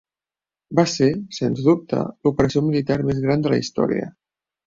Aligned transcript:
Va 0.77 0.85
ser, 0.93 1.09
sens 1.39 1.61
dubte, 1.67 1.99
l'operació 2.27 2.65
militar 2.69 2.99
més 3.11 3.23
gran 3.27 3.47
de 3.47 3.53
la 3.55 3.61
història. 3.65 4.09